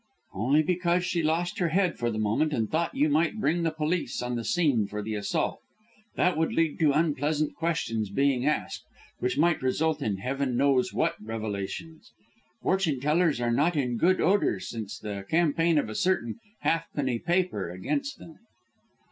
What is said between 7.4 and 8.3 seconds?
questions